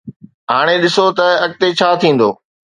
[0.51, 2.29] هاڻي ڏسون ته اڳتي ڇا ٿيندو